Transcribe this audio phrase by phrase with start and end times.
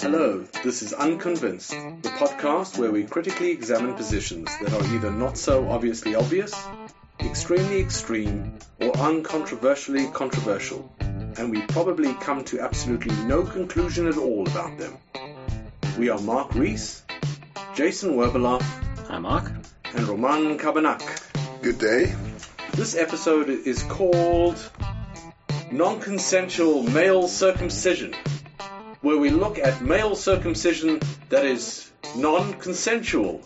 [0.00, 5.36] Hello, this is Unconvinced, the podcast where we critically examine positions that are either not
[5.38, 6.54] so obviously obvious,
[7.20, 14.46] extremely extreme, or uncontroversially controversial, and we probably come to absolutely no conclusion at all
[14.46, 14.98] about them.
[15.98, 17.02] We are Marc Rees,
[17.74, 18.62] Jason Werbeloff,
[19.08, 19.50] Hi, Marc.
[19.94, 21.02] and Roman Kabanak.
[21.62, 22.14] Good day.
[22.74, 24.58] This episode is called
[25.70, 28.14] Non-Consensual Male Circumcision,
[29.02, 30.98] where we look at male circumcision
[31.28, 33.42] that is non-consensual.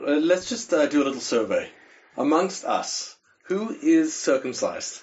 [0.00, 1.68] Uh, let's just uh, do a little survey.
[2.16, 3.14] Amongst us,
[3.48, 5.00] who is circumcised?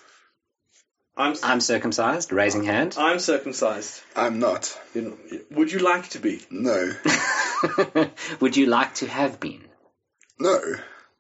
[1.15, 2.95] I'm, I'm circumcised, raising hand.
[2.97, 4.01] I'm circumcised.
[4.15, 4.75] I'm not.
[4.95, 5.17] You know,
[5.51, 6.41] would you like to be?
[6.49, 6.93] No.
[8.39, 9.67] Would you like to have been?
[10.39, 10.59] No.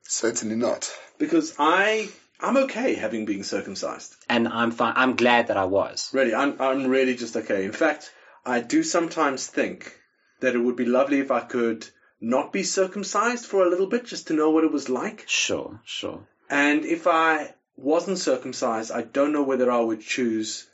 [0.03, 0.89] Certainly not.
[1.19, 2.09] Because I,
[2.39, 4.15] I'm okay having been circumcised.
[4.27, 4.93] And I'm fine.
[4.95, 6.09] I'm glad that I was.
[6.13, 7.65] Really, I'm, I'm really just okay.
[7.65, 8.11] In fact,
[8.45, 9.95] I do sometimes think
[10.39, 11.87] that it would be lovely if I could
[12.21, 15.25] not be circumcised for a little bit just to know what it was like.
[15.27, 16.27] Sure, sure.
[16.49, 20.67] And if I wasn't circumcised, I don't know whether I would choose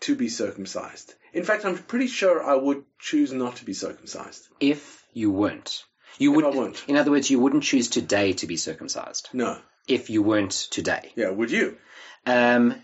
[0.00, 1.14] to be circumcised.
[1.32, 4.48] In fact, I'm pretty sure I would choose not to be circumcised.
[4.60, 5.84] If you weren't,
[6.18, 6.44] you would.
[6.44, 6.84] Weren't.
[6.88, 9.28] In other words, you wouldn't choose today to be circumcised.
[9.32, 9.58] No.
[9.86, 11.12] If you weren't today.
[11.16, 11.78] Yeah, would you?
[12.26, 12.74] Um,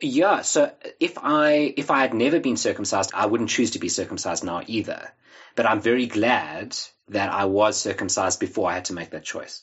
[0.00, 0.42] yeah.
[0.42, 4.44] So if I if I had never been circumcised, I wouldn't choose to be circumcised
[4.44, 5.12] now either.
[5.54, 6.76] But I'm very glad
[7.08, 9.62] that I was circumcised before I had to make that choice.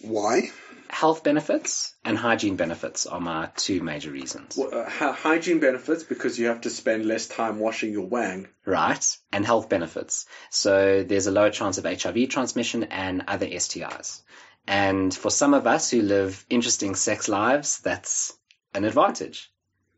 [0.00, 0.50] Why?
[0.90, 4.56] Health benefits and hygiene benefits are my two major reasons.
[4.56, 8.48] Well, uh, hy- hygiene benefits because you have to spend less time washing your wang.
[8.64, 9.04] Right?
[9.32, 10.26] And health benefits.
[10.50, 14.22] So there's a lower chance of HIV transmission and other STIs.
[14.66, 18.32] And for some of us who live interesting sex lives, that's
[18.74, 19.50] an advantage.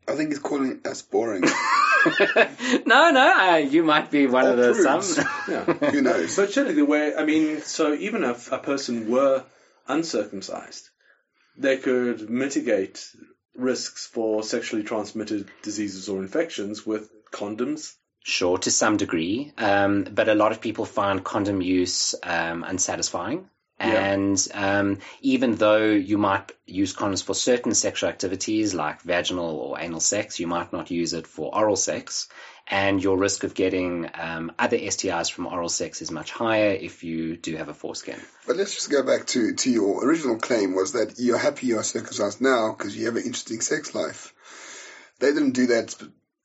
[0.07, 1.41] I think he's calling us boring.
[2.85, 5.15] no, no, uh, you might be one Or of the prudes.
[5.15, 5.25] some.
[5.47, 5.63] Yeah.
[5.91, 6.35] Who knows?
[6.35, 9.43] But surely the way, I mean, so even if a person were
[9.87, 10.89] uncircumcised,
[11.57, 13.05] they could mitigate
[13.55, 17.93] risks for sexually transmitted diseases or infections with condoms.
[18.23, 23.49] Sure, to some degree, um, but a lot of people find condom use um, unsatisfying.
[23.83, 24.13] Yeah.
[24.13, 29.79] And um, even though you might use condoms for certain sexual activities like vaginal or
[29.79, 32.29] anal sex, you might not use it for oral sex.
[32.67, 37.03] And your risk of getting um, other STIs from oral sex is much higher if
[37.03, 38.19] you do have a foreskin.
[38.45, 41.83] but let's just go back to, to your original claim was that you're happy you're
[41.83, 44.33] circumcised now because you have an interesting sex life.
[45.19, 45.95] They didn't do that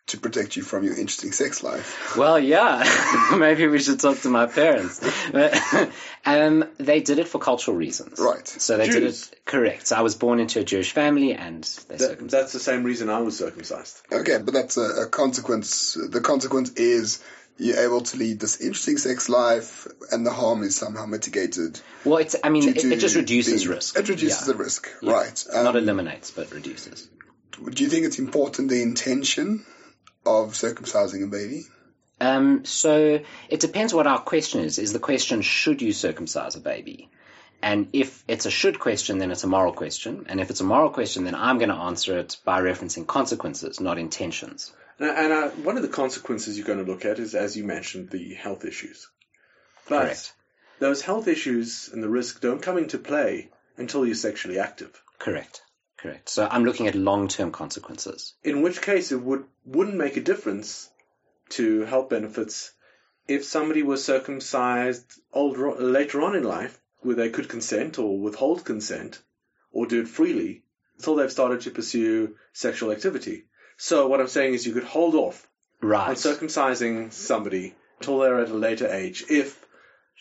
[0.08, 2.16] to protect you from your interesting sex life.
[2.16, 2.84] Well, yeah,
[3.36, 5.00] maybe we should talk to my parents.
[5.32, 5.58] But,
[6.24, 8.18] um, they did it for cultural reasons.
[8.20, 8.46] Right.
[8.46, 8.94] So they Jews.
[8.94, 9.04] did
[9.38, 9.88] it correct.
[9.88, 12.30] So I was born into a Jewish family and they That, circumcised.
[12.32, 14.00] that's the same reason I was circumcised.
[14.12, 15.94] Okay, but that's a, a consequence.
[15.94, 17.22] The consequence is
[17.58, 21.80] you're able to lead this interesting sex life and the harm is somehow mitigated.
[22.04, 23.98] Well, it's, I mean, it, it just reduces being- risk.
[23.98, 24.52] It reduces Yeah.
[24.52, 25.10] the risk, Yeah.
[25.12, 25.44] right.
[25.52, 27.08] Um, Not eliminates, but reduces.
[27.70, 29.64] do you think it's important the intention
[30.26, 31.62] of circumcising a baby?
[32.20, 34.78] Um, so it depends what our question is.
[34.78, 37.10] Is the question, should you circumcise a baby?
[37.62, 40.26] And if it's a should question, then it's a moral question.
[40.28, 43.80] And if it's a moral question, then I'm going to answer it by referencing consequences,
[43.80, 44.72] not intentions.
[44.98, 47.64] And, and uh, one of the consequences you're going to look at is, as you
[47.64, 49.08] mentioned, the health issues.
[49.88, 50.32] But Correct.
[50.78, 55.00] those health issues and the risk don't come into play until you're sexually active.
[55.18, 55.62] Correct.
[56.06, 56.28] Correct.
[56.28, 58.34] So I'm looking at long-term consequences.
[58.44, 60.88] In which case, it would wouldn't make a difference
[61.50, 62.72] to health benefits
[63.26, 68.64] if somebody was circumcised older, later on in life, where they could consent or withhold
[68.64, 69.20] consent
[69.72, 70.62] or do it freely
[70.96, 73.46] until they've started to pursue sexual activity.
[73.76, 75.48] So what I'm saying is, you could hold off
[75.82, 79.66] on circumcising somebody until they're at a later age if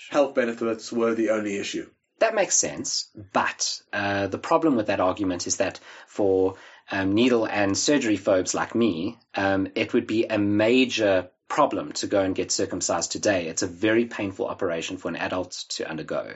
[0.09, 1.87] health benefits were the only issue.
[2.19, 6.55] That makes sense, but uh, the problem with that argument is that for
[6.89, 12.07] um, needle and surgery phobes like me, um, it would be a major problem to
[12.07, 13.47] go and get circumcised today.
[13.47, 16.33] It's a very painful operation for an adult to undergo.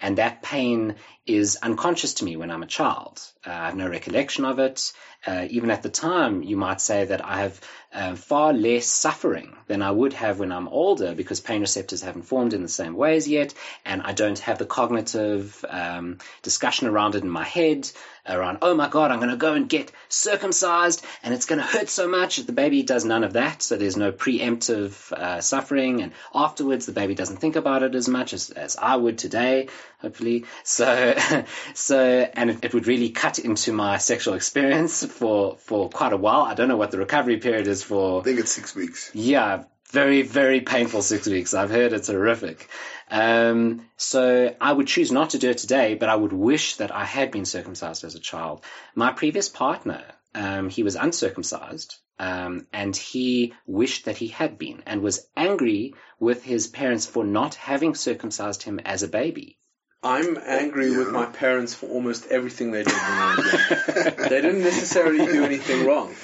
[0.00, 0.94] And that pain
[1.26, 3.20] is unconscious to me when I'm a child.
[3.46, 4.92] Uh, I have no recollection of it.
[5.26, 7.60] Uh, even at the time, you might say that I have
[7.92, 12.22] uh, far less suffering than I would have when I'm older because pain receptors haven't
[12.22, 13.54] formed in the same ways yet,
[13.84, 17.90] and I don't have the cognitive um, discussion around it in my head.
[18.28, 21.66] around, oh my God, I'm going to go and get circumcised and it's going to
[21.66, 22.36] hurt so much.
[22.36, 23.62] The baby does none of that.
[23.62, 24.12] So there's no
[24.48, 26.02] preemptive uh, suffering.
[26.02, 29.68] And afterwards, the baby doesn't think about it as much as, as I would today,
[30.00, 30.44] hopefully.
[30.64, 31.16] So,
[31.74, 36.16] so, and it, it would really cut into my sexual experience for, for quite a
[36.16, 36.42] while.
[36.42, 38.20] I don't know what the recovery period is for.
[38.20, 39.10] I think it's six weeks.
[39.14, 41.54] Yeah, very, very painful six weeks.
[41.54, 42.68] I've heard it's horrific.
[43.10, 46.94] Um, so I would choose not to do it today, but I would wish that
[46.94, 48.64] I had been circumcised as a child.
[48.94, 50.04] My previous partner,
[50.34, 55.94] um, he was uncircumcised, um, and he wished that he had been and was angry
[56.18, 59.58] with his parents for not having circumcised him as a baby.
[60.02, 64.16] I'm angry with my parents for almost everything they did when I was young.
[64.28, 66.14] they didn't necessarily do anything wrong.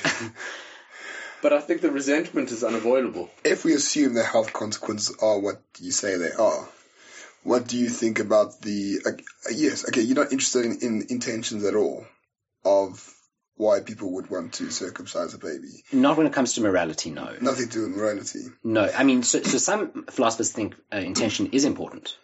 [1.42, 3.28] But I think the resentment is unavoidable.
[3.44, 6.68] If we assume the health consequences are what you say they are,
[7.42, 9.00] what do you think about the?
[9.04, 9.10] Uh,
[9.54, 12.06] yes, okay, you're not interested in, in intentions at all
[12.64, 13.12] of
[13.56, 15.84] why people would want to circumcise a baby.
[15.92, 17.36] Not when it comes to morality, no.
[17.40, 18.46] Nothing to do with morality.
[18.62, 22.16] No, I mean, so, so some philosophers think uh, intention is important.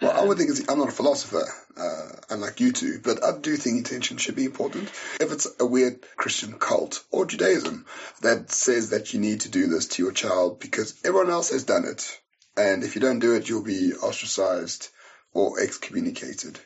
[0.00, 1.44] Well, I would think it's, I'm not a philosopher,
[1.76, 4.88] uh, unlike you two, but I do think intention should be important.
[5.20, 7.84] If it's a weird Christian cult or Judaism
[8.22, 11.64] that says that you need to do this to your child because everyone else has
[11.64, 12.20] done it,
[12.56, 14.88] and if you don't do it, you'll be ostracized
[15.32, 16.60] or excommunicated.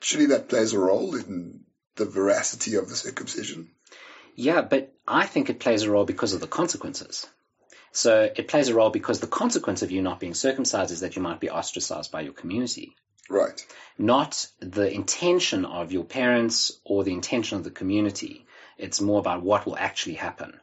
[0.00, 1.64] Surely that plays a role in
[1.98, 3.70] the veracity of the circumcision.
[4.34, 7.26] Yeah, but I think it plays a role because of the consequences.
[7.92, 11.16] So it plays a role because the consequence of you not being circumcised is that
[11.16, 12.94] you might be ostracized by your community,
[13.28, 13.66] Right.
[13.98, 18.46] not the intention of your parents or the intention of the community.
[18.76, 20.60] It's more about what will actually happen.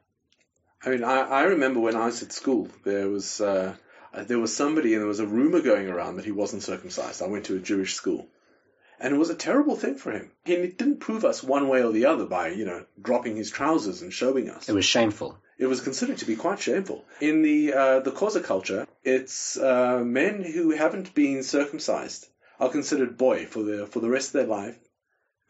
[0.85, 3.75] I mean, I, I remember when I was at school, there was uh,
[4.13, 7.21] uh, there was somebody and there was a rumor going around that he wasn't circumcised.
[7.21, 8.27] I went to a Jewish school,
[8.99, 10.31] and it was a terrible thing for him.
[10.43, 14.01] He didn't prove us one way or the other by you know dropping his trousers
[14.01, 14.69] and showing us.
[14.69, 15.37] It was shameful.
[15.57, 17.05] It was considered to be quite shameful.
[17.21, 22.27] In the uh, the Xhosa culture, it's uh, men who haven't been circumcised
[22.59, 24.77] are considered boy for the for the rest of their life,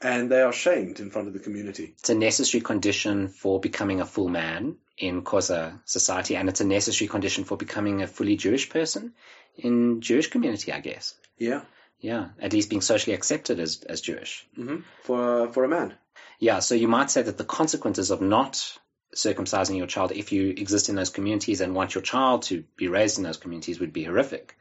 [0.01, 1.95] and they are shamed in front of the community.
[2.00, 6.65] It's a necessary condition for becoming a full man in Xhosa society, and it's a
[6.65, 9.13] necessary condition for becoming a fully Jewish person
[9.57, 11.15] in Jewish community, I guess.
[11.38, 11.62] Yeah,
[12.00, 14.47] Yeah, at least being socially accepted as, as Jewish.
[14.56, 15.94] hmm for for a man.
[16.39, 18.77] Yeah, so you might say that the consequences of not
[19.15, 22.89] circumcising your child if you exist in those communities and want your child to be
[22.89, 24.57] raised in those communities would be horrific.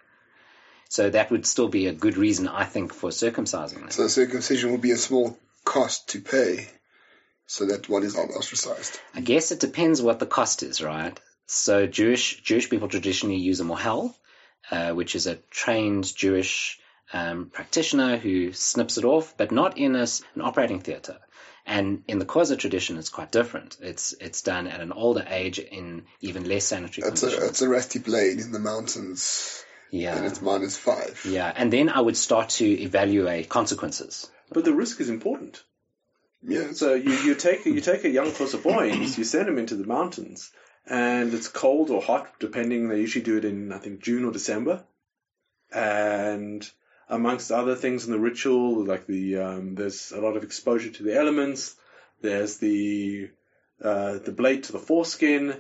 [0.88, 3.90] So that would still be a good reason, I think, for circumcising them.
[3.90, 6.68] So circumcision would be a small cost to pay
[7.46, 9.00] so that one is not ostracized.
[9.14, 11.18] I guess it depends what the cost is, right?
[11.46, 14.14] So Jewish Jewish people traditionally use a mohel,
[14.70, 16.78] uh, which is a trained Jewish
[17.12, 21.18] um, practitioner who snips it off, but not in a s an operating theatre.
[21.66, 23.78] And in the Xhosa tradition, it's quite different.
[23.80, 27.50] It's it's done at an older age in even less sanitary It's a, conditions.
[27.50, 31.24] it's a rusty blade in the mountains and yeah, it's minus five.
[31.24, 31.50] yeah.
[31.54, 34.28] And then I would start to evaluate consequences.
[34.50, 35.62] But the risk is important.
[36.42, 36.72] Yeah.
[36.72, 39.76] So you, you take you take a young Xhosa boy and you send him into
[39.76, 40.50] the mountains,
[40.86, 42.88] and it's cold or hot, depending.
[42.88, 44.84] They usually do it in I think June or December,
[45.72, 46.68] and
[47.08, 51.02] amongst other things in the ritual, like the um, there's a lot of exposure to
[51.02, 51.74] the elements.
[52.22, 53.30] There's the
[53.82, 55.56] uh, the blade to the foreskin,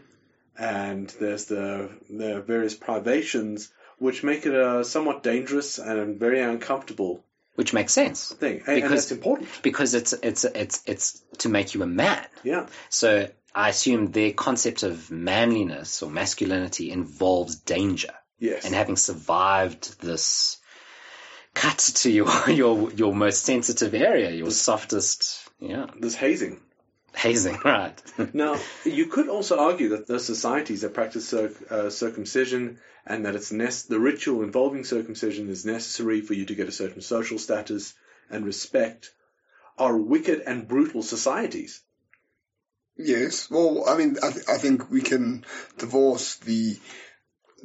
[0.58, 7.24] and there's the the various privations which make it somewhat dangerous and very uncomfortable
[7.54, 9.48] Which makes sense thing, and, and Because- it's important.
[9.62, 12.24] because it's it's it's it's to make you a man.
[12.42, 12.66] Yeah.
[12.88, 18.12] So I assume their concept of manliness or masculinity involves danger.
[18.40, 18.64] Yes.
[18.64, 20.58] And having survived this
[21.54, 26.60] cut to your your your most sensitive area, your softest, yeah, There's hazing.
[27.14, 28.02] hazing, right?
[28.32, 33.34] Now, you could also argue that the societies that practice circ- uh, circumcision and that
[33.36, 37.38] it's nec- the ritual involving circumcision is necessary for you to get a certain social
[37.38, 37.94] status
[38.30, 39.12] and respect
[39.78, 41.82] are wicked and brutal societies.
[42.96, 43.50] Yes.
[43.50, 45.44] Well, I mean, I, th- I think we can
[45.78, 46.76] divorce the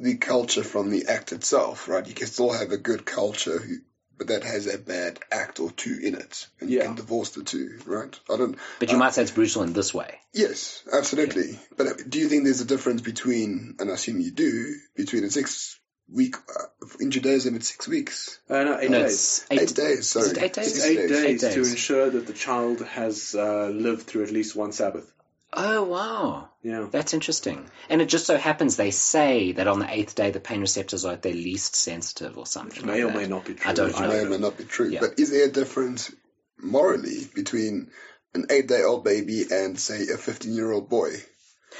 [0.00, 2.06] the culture from the act itself, right?
[2.06, 3.76] You can still have a good culture, who,
[4.16, 7.44] but that has a bad act or two in it, and you can divorce the
[7.44, 8.18] two, right?
[8.32, 8.56] I don't.
[8.78, 10.18] But you might say it's brutal in this way.
[10.32, 11.58] Yes, absolutely.
[11.76, 15.24] But uh, do you think there's a difference between, and I assume you do, between
[15.24, 15.78] a six
[16.12, 19.46] week uh, in Judaism it's six weeks, Uh, no, eight No, days.
[19.50, 20.08] it's eight, days.
[20.08, 20.72] Sorry, Is it eight days?
[20.72, 24.56] Six eight days, Eight to ensure that the child has uh, lived through at least
[24.56, 25.12] one Sabbath.
[25.52, 26.86] Oh wow, Yeah.
[26.90, 27.68] that's interesting.
[27.88, 31.04] And it just so happens they say that on the eighth day the pain receptors
[31.04, 32.86] are at their least sensitive or something.
[32.86, 33.22] May like or that.
[33.22, 33.70] may not be true.
[33.70, 34.08] I don't Which know.
[34.08, 34.88] may or may not be true.
[34.88, 35.00] Yeah.
[35.00, 36.12] But is there a difference
[36.62, 37.90] morally between
[38.34, 41.14] an eight-day-old baby and, say, a 15-year-old boy?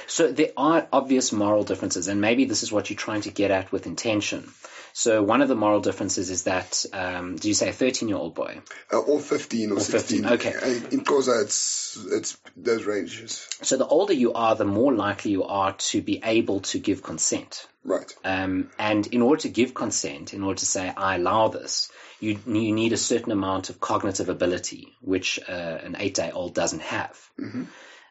[0.08, 3.50] So there are obvious moral differences, and maybe this is what you're trying to get
[3.52, 4.50] at with intention.
[4.92, 8.18] So one of the moral differences is that, um, do you say a 13 year
[8.18, 8.60] old boy?
[8.92, 10.24] Uh, or 15 or, Or 16.
[10.24, 10.54] 15, okay.
[10.62, 13.46] And in Xhosa, it's, it's those ranges.
[13.62, 17.02] So the older you are, the more likely you are to be able to give
[17.02, 17.66] consent.
[17.84, 18.12] Right.
[18.24, 22.38] Um, and in order to give consent, in order to say, I allow this, you,
[22.46, 26.82] you need a certain amount of cognitive ability, which uh, an eight day old doesn't
[26.82, 27.18] have.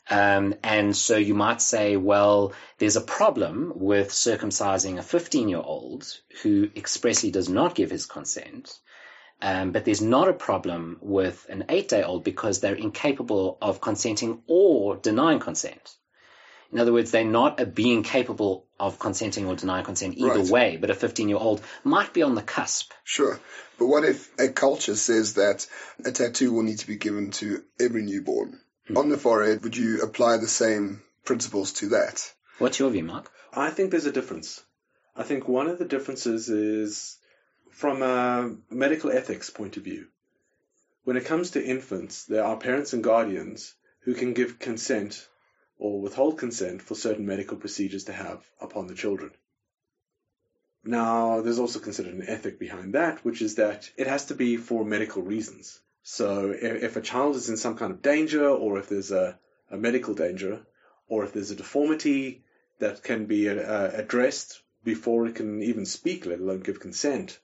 [0.10, 5.62] Um, and so you might say, well, there's a problem with circumcising a 15 year
[5.64, 6.06] old
[6.42, 8.72] who expressly does not give his consent.
[9.42, 13.80] Um, but there's not a problem with an eight day old because they're incapable of
[13.80, 15.96] consenting or denying consent.
[16.72, 20.50] In other words, they're not a being capable of consenting or denying consent either Right.
[20.50, 22.92] way, but a 15 year old might be on the cusp.
[23.04, 23.40] Sure.
[23.78, 25.66] But what if a culture says that
[26.06, 28.60] a tattoo will need to be given to every newborn?
[28.90, 28.98] Mm.
[28.98, 32.34] On the forehead, would you apply the same principles to that?
[32.58, 33.32] What's your view, Marc?
[33.54, 34.64] I think there's a difference.
[35.16, 37.18] I think one of the differences is
[37.72, 40.08] from a medical ethics point of view.
[41.04, 45.28] When it comes to infants, there are parents and guardians who can give consent
[45.78, 49.32] or withhold consent for certain medical procedures to have upon the children.
[50.84, 54.58] Now, there's also considered an ethic behind that, which is that it has to be
[54.58, 55.80] for medical reasons.
[56.04, 59.38] So if, if a child is in some kind of danger, or if there's a,
[59.70, 60.66] a medical danger,
[61.08, 62.44] or if there's a deformity
[62.80, 67.40] that can be uh, addressed before it can even speak, let alone give consent,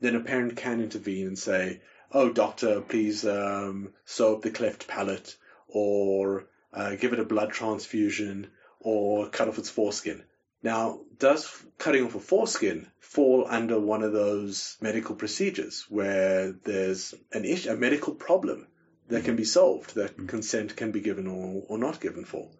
[0.00, 4.88] then a parent can intervene and say, "Oh, doctor, please um, sew up the cleft
[4.88, 5.36] palate,
[5.68, 10.24] or uh, give it a blood transfusion, or cut off its foreskin."
[10.62, 17.14] Now, does cutting off a foreskin fall under one of those medical procedures where there's
[17.32, 18.66] an issue, a medical problem
[19.08, 19.48] that can be mm-hmm.
[19.48, 20.26] solved, that mm-hmm.
[20.26, 22.50] consent can be given or, or not given for?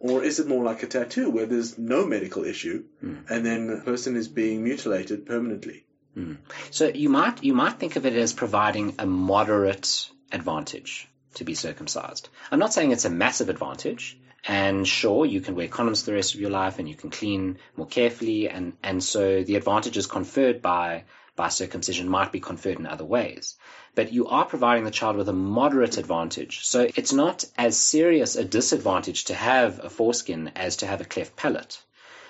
[0.00, 3.28] Or is it more like a tattoo where there's no medical issue mm.
[3.28, 5.86] and then the person is being mutilated permanently?
[6.16, 6.38] Mm.
[6.70, 11.54] So you might you might think of it as providing a moderate advantage to be
[11.54, 12.28] circumcised.
[12.50, 14.18] I'm not saying it's a massive advantage.
[14.46, 17.58] And sure, you can wear condoms the rest of your life, and you can clean
[17.76, 21.04] more carefully, and and so the advantages conferred by
[21.36, 23.56] by circumcision might be conferred in other ways.
[23.94, 26.64] But you are providing the child with a moderate advantage.
[26.66, 31.04] So it's not as serious a disadvantage to have a foreskin as to have a
[31.04, 31.80] cleft palate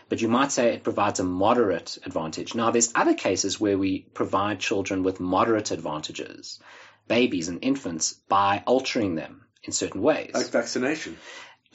[0.09, 2.55] but you might say it provides a moderate advantage.
[2.55, 6.59] Now, there's other cases where we provide children with moderate advantages,
[7.07, 10.31] babies and infants, by altering them in certain ways.
[10.33, 11.19] Like vaccination.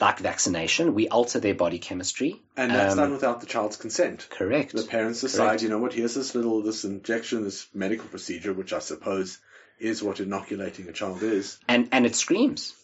[0.00, 2.42] Like vaccination, we alter their body chemistry.
[2.56, 4.26] And that's Um, done without the child's consent.
[4.28, 4.72] Correct.
[4.72, 5.62] The parents decide, Correct.
[5.62, 9.38] you know what, here's this little, this injection, this medical procedure, which I suppose
[9.78, 11.58] is what inoculating a child is.
[11.68, 12.74] And, and it screams.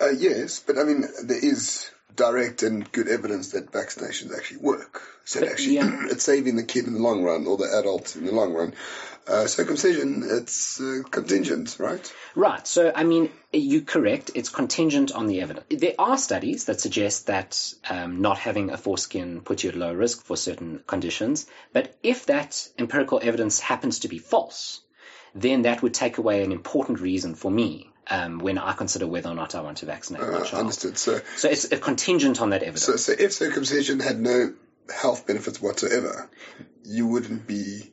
[0.00, 5.02] Uh, yes, but I mean, there is direct and good evidence that vaccinations actually work.
[5.28, 6.06] So But, actually, yeah.
[6.10, 8.72] it's saving the kid in the long run or the adult in the long run.
[9.26, 12.12] Uh, circumcision, it's uh, contingent, right?
[12.34, 12.66] Right.
[12.66, 14.30] So, I mean, you're correct.
[14.34, 15.66] It's contingent on the evidence.
[15.68, 19.92] There are studies that suggest that um, not having a foreskin puts you at low
[19.92, 21.46] risk for certain conditions.
[21.74, 24.80] But if that empirical evidence happens to be false,
[25.34, 29.28] then that would take away an important reason for me um, when I consider whether
[29.28, 30.60] or not I want to vaccinate my Uh, child.
[30.60, 30.96] understood.
[30.96, 32.86] So, So it's a contingent on that evidence.
[32.86, 34.54] so, so if circumcision had no
[34.94, 36.30] health benefits whatsoever,
[36.84, 37.92] you wouldn't be,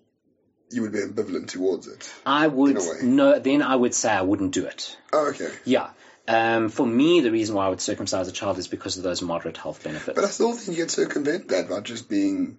[0.71, 2.13] you would be ambivalent towards it.
[2.25, 2.97] I would in a way.
[3.03, 3.39] no.
[3.39, 4.97] Then I would say I wouldn't do it.
[5.13, 5.51] Oh, okay.
[5.65, 5.89] Yeah.
[6.27, 9.21] Um, for me, the reason why I would circumcise a child is because of those
[9.21, 10.15] moderate health benefits.
[10.15, 12.57] But I still think you can circumvent that by just being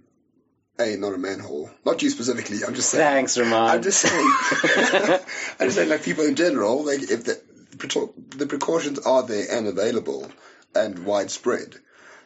[0.78, 1.70] a not a manhole.
[1.84, 2.58] Not you specifically.
[2.66, 3.02] I'm just saying.
[3.02, 3.70] Thanks, Ramon.
[3.70, 4.14] I'm just saying.
[5.58, 7.40] I'm just saying, like people in general, like if the
[8.36, 10.30] the precautions are there and available
[10.74, 11.74] and widespread,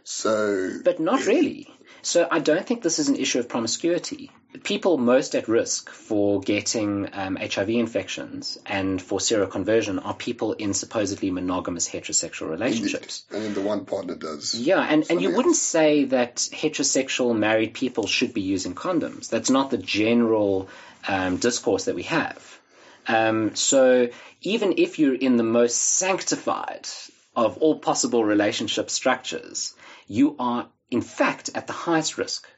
[0.04, 1.68] so But not really.
[2.02, 4.30] So I don't think this is an issue of promiscuity.
[4.64, 10.74] People most at risk for getting um, HIV infections and for seroconversion are people in
[10.74, 13.24] supposedly monogamous heterosexual relationships.
[13.30, 14.54] and then the one partner does.
[14.54, 19.28] Yeah, and, and you Something wouldn't say that heterosexual married people should be using condoms.
[19.28, 20.68] That's not the general
[21.06, 22.58] um, discourse that we have.
[23.06, 24.08] Um, so
[24.42, 26.88] even if you're in the most sanctified
[27.36, 29.74] of all possible relationship structures,
[30.08, 32.48] you are in fact at the highest risk.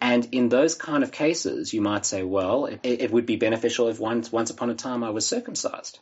[0.00, 3.88] And in those kind of cases, you might say, well, it, it would be beneficial
[3.88, 5.98] if once, once upon a time I was circumcised.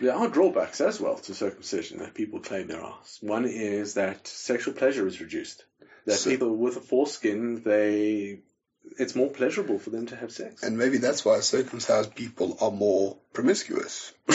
[0.00, 2.98] There are drawbacks as well to circumcision that people claim there are.
[3.20, 5.64] One is that sexual pleasure is reduced.
[6.06, 8.40] That So- people with a foreskin, they,
[8.98, 10.62] it's more pleasurable for them to have sex.
[10.62, 14.12] And maybe that's why circumcised people are more promiscuous.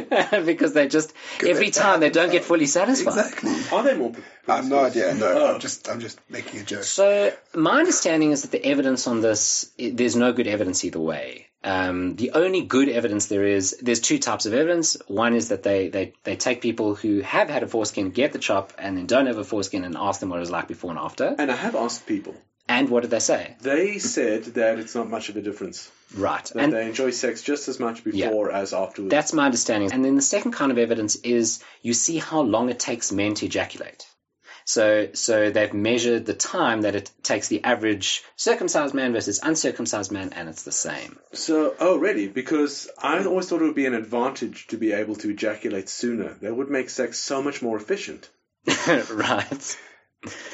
[0.44, 3.16] because they just every they- time they don't get fully satisfied.
[3.18, 3.54] Exactly.
[3.76, 4.12] Are they more?
[4.48, 5.14] I have no idea.
[5.14, 5.54] No, Oh.
[5.54, 6.84] I'm just I'm just making a joke.
[6.84, 11.00] So my understanding is that the evidence on this, i- there's no good evidence either
[11.00, 11.48] way.
[11.64, 14.96] Um, the only good evidence there is, there's two types of evidence.
[15.08, 18.38] One is that they, they, they take people who have had a foreskin, get the
[18.38, 20.90] chop, and then don't have a foreskin and ask them what it was like before
[20.90, 21.34] and after.
[21.36, 22.36] And I have asked people.
[22.68, 23.56] And what did they say?
[23.60, 25.90] They said that it's not much of a difference.
[26.16, 26.44] Right.
[26.44, 29.10] That And they enjoy sex just as much before as afterwards.
[29.10, 29.92] That's my understanding.
[29.92, 33.34] And then the second kind of evidence is you see how long it takes men
[33.34, 34.06] to ejaculate.
[34.64, 40.10] So, so they've measured the time that it takes the average circumcised man versus uncircumcised
[40.10, 41.20] man, and it's the same.
[41.32, 42.26] So, oh, really?
[42.26, 46.34] Because I always thought it would be an advantage to be able to ejaculate sooner.
[46.42, 48.28] That would make sex so much more efficient.
[48.66, 49.78] right.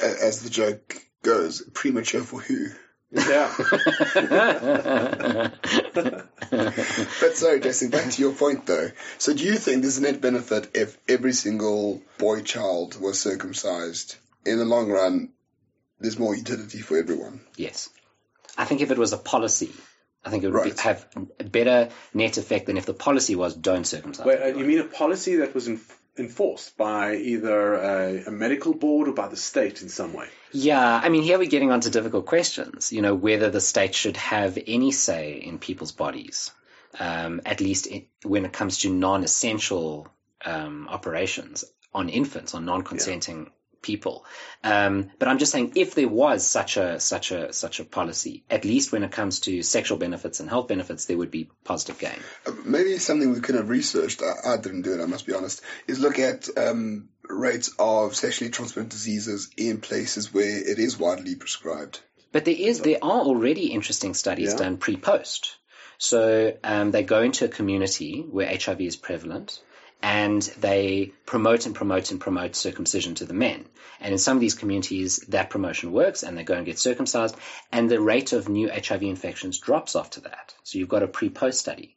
[0.02, 2.68] A- As the joke goes, premature for who?
[3.10, 3.52] Yeah.
[7.20, 8.90] But sorry, Jesse, back to your point though.
[9.18, 14.16] So do you think there's a net benefit if every single boy child was circumcised?
[14.44, 15.30] In the long run,
[16.00, 17.40] there's more utility for everyone.
[17.56, 17.88] yes.
[18.58, 19.70] I think if it was a policy,
[20.22, 20.76] I think it would Right.
[20.76, 21.06] be, have
[21.40, 24.26] a better net effect than if the policy was don't circumcise.
[24.26, 28.74] Wait, uh, you mean a policy that was enf- enforced by either a, a medical
[28.74, 30.28] board or by the state in some way?
[30.52, 32.92] Yeah, I mean, here we're getting onto difficult questions.
[32.92, 36.50] You know, whether the state should have any say in people's bodies,
[36.98, 37.88] um, at least
[38.22, 40.08] when it comes to non-essential
[40.44, 41.64] um, operations
[41.94, 43.50] on infants, on non-consenting
[43.82, 44.24] people.
[44.64, 48.44] Um, but I'm just saying, if there was such a such a such a policy,
[48.48, 51.98] at least when it comes to sexual benefits and health benefits, there would be positive
[51.98, 52.18] gain.
[52.46, 55.34] Uh, Maybe something we could have researched, I, I didn't do it, I must be
[55.34, 60.98] honest, is look at um, rates of sexually transmitted diseases in places where it is
[60.98, 62.00] widely prescribed.
[62.30, 64.58] But there is there are already interesting studies Yeah.
[64.58, 65.56] done pre-post.
[65.98, 69.60] So um, they go into a community where HIV is prevalent,
[70.02, 73.64] and they promote and promote and promote circumcision to the men.
[74.00, 77.36] And in some of these communities, that promotion works, and they go and get circumcised,
[77.70, 80.54] and the rate of new HIV infections drops after that.
[80.64, 81.96] So you've got a pre-post study,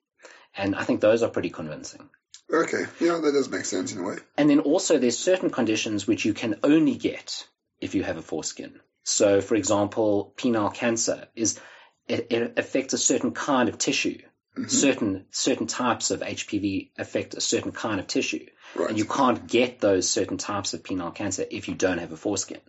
[0.55, 2.09] and I think those are pretty convincing.
[2.53, 4.17] Okay, yeah, that does make sense in a way.
[4.37, 7.47] And then also there's certain conditions which you can only get
[7.81, 8.79] if you have a foreskin.
[9.03, 11.59] So, for example, penile cancer is
[12.07, 14.19] it, it affects a certain kind of tissue.
[14.67, 18.89] Certain certain types of HPV affect a certain kind of tissue, Right.
[18.89, 22.17] and you can't get those certain types of penile cancer if you don't have a
[22.17, 22.61] foreskin.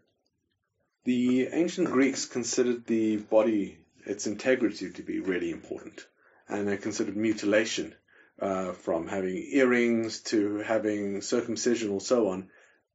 [1.04, 6.04] The ancient Greeks considered the body, its integrity, to be really important.
[6.48, 7.94] And they considered mutilation,
[8.40, 12.50] uh, from having earrings to having circumcision or so on,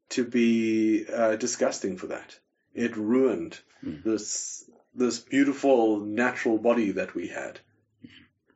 [0.09, 2.37] to be uh, disgusting for that.
[2.73, 7.59] It ruined this this beautiful natural body that we had.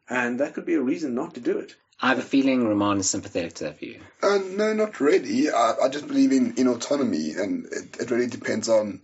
[0.10, 1.76] And that could be a reason not to do it.
[2.00, 4.02] I have a feeling Roman is sympathetic to that view.
[4.22, 5.50] Uh, no, not really.
[5.50, 9.02] I, I just believe in, in autonomy, and it, it really depends on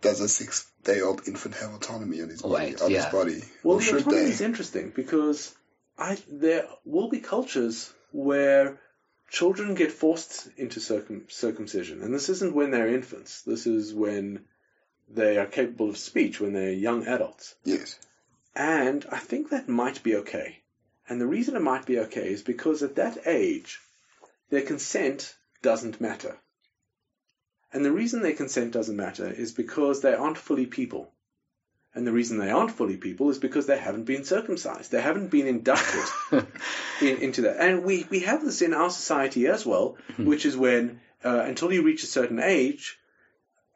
[0.00, 2.66] does a six-day-old infant have autonomy on his body?
[2.66, 3.04] eight, on yeah.
[3.04, 4.30] his body, Well, or the autonomy they?
[4.30, 5.54] is interesting because
[5.98, 8.80] I there will be cultures where
[9.28, 13.42] children get forced into circum, circumcision, and this isn't when they're infants.
[13.42, 14.44] This is when
[15.10, 17.54] they are capable of speech, when they're young adults.
[17.64, 17.98] Yes.
[18.54, 20.62] And I think that might be okay.
[21.08, 23.80] And the reason it might be okay is because at that age,
[24.50, 26.36] their consent doesn't matter.
[27.72, 31.12] And the reason their consent doesn't matter is because they aren't fully people.
[31.94, 34.92] And the reason they aren't fully people is because they haven't been circumcised.
[34.92, 36.04] They haven't been inducted
[37.00, 37.56] in, into that.
[37.58, 41.72] And we, we have this in our society as well, which is when uh, until
[41.72, 42.99] you reach a certain age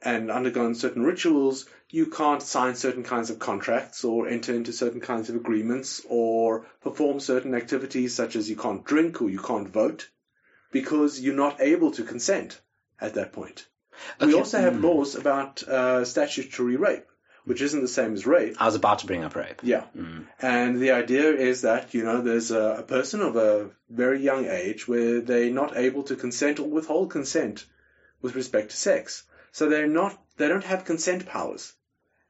[0.05, 5.01] and undergone certain rituals, you can't sign certain kinds of contracts or enter into certain
[5.01, 9.69] kinds of agreements or perform certain activities such as you can't drink or you can't
[9.69, 10.09] vote
[10.71, 12.61] because you're not able to consent
[13.01, 13.67] at that point.
[14.21, 17.07] We also have laws about uh, statutory rape,
[17.45, 18.57] which isn't the same as rape.
[18.61, 19.61] I was about to bring up rape.
[19.63, 19.85] Yeah.
[20.41, 24.47] And the idea is that, you know, there's a, a person of a very young
[24.47, 27.65] age where they're not able to consent or withhold consent
[28.21, 29.23] with respect to sex.
[29.55, 31.75] So they're not, they don't have consent powers.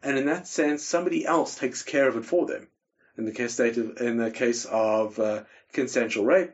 [0.03, 2.69] And in that sense, somebody else takes care of it for them.
[3.17, 6.51] In the case stated, in the case of uh, consensual rape,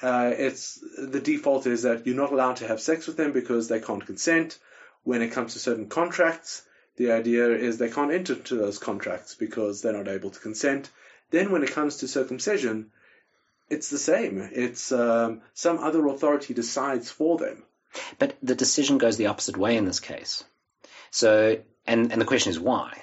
[0.00, 3.68] uh, it's the default is that you're not allowed to have sex with them because
[3.68, 4.58] they can't consent.
[5.02, 6.62] When it comes to certain contracts,
[6.96, 10.88] the idea is they can't enter into those contracts because they're not able to consent.
[11.32, 12.92] Then, when it comes to circumcision,
[13.68, 14.40] it's the same.
[14.52, 17.62] It's um, some other authority decides for them.
[18.18, 20.44] But the decision goes the opposite way in this case.
[21.10, 23.02] So, and, and the question is why?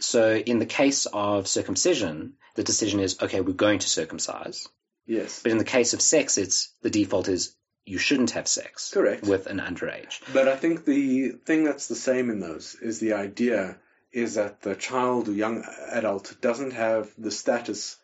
[0.00, 4.68] So, in the case of circumcision, the decision is okay, we're going to circumcise.
[5.06, 5.42] Yes.
[5.42, 7.54] But in the case of sex, it's the default is
[7.84, 9.24] you shouldn't have sex Correct.
[9.24, 10.20] with an underage.
[10.32, 13.78] But I think the thing that's the same in those is the idea
[14.12, 17.96] is that the child or young adult doesn't have the status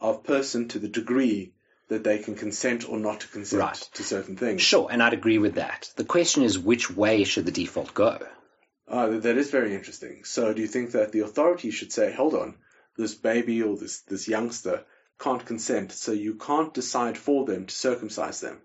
[0.00, 1.52] of person to the degree
[1.90, 3.88] that they can consent or not to consent Right.
[3.94, 4.62] to certain things.
[4.62, 5.90] Sure, and I'd agree with that.
[5.96, 8.18] The question is which way should the default go?
[8.88, 10.24] Uh, that is very interesting.
[10.24, 12.54] So, do you think that the authorities should say, "Hold on,
[12.96, 14.84] this baby or this this youngster
[15.18, 18.62] can't consent, so you can't decide for them to circumcise them"?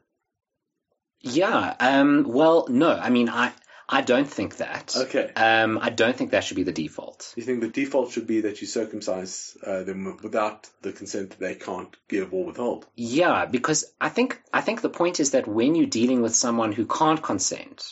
[1.21, 1.75] Yeah.
[1.79, 2.91] Um, well, no.
[2.91, 3.51] I mean, I
[3.87, 4.95] I don't think that.
[4.95, 5.31] Okay.
[5.35, 7.33] Um, I don't think that should be the default.
[7.35, 11.39] You think the default should be that you circumcise uh, them without the consent that
[11.39, 12.87] they can't give or withhold?
[12.95, 16.71] Yeah, because I think I think the point is that when you're dealing with someone
[16.71, 17.85] who can't consent